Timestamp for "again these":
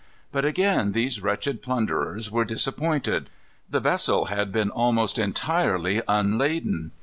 0.45-1.21